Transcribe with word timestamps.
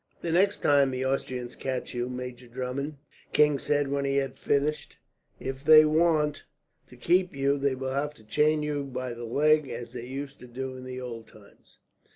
"The 0.23 0.31
next 0.31 0.63
time 0.63 0.89
the 0.89 1.05
Austrians 1.05 1.55
catch 1.55 1.93
you, 1.93 2.09
Major 2.09 2.47
Drummond," 2.47 2.93
the 3.31 3.35
king 3.37 3.59
said 3.59 3.89
when 3.89 4.03
he 4.03 4.15
had 4.17 4.35
finished, 4.39 4.97
"if 5.39 5.63
they 5.63 5.85
want 5.85 6.41
to 6.87 6.97
keep 6.97 7.35
you, 7.35 7.59
they 7.59 7.75
will 7.75 7.93
have 7.93 8.15
to 8.15 8.23
chain 8.23 8.63
you 8.63 8.83
by 8.83 9.13
the 9.13 9.25
leg, 9.25 9.69
as 9.69 9.93
they 9.93 10.07
used 10.07 10.39
to 10.39 10.47
do 10.47 10.75
in 10.75 10.85
the 10.85 10.99
old 10.99 11.27
times." 11.27 11.77